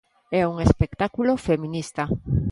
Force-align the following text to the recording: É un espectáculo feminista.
É 0.39 0.41
un 0.51 0.55
espectáculo 0.67 1.31
feminista. 1.49 2.03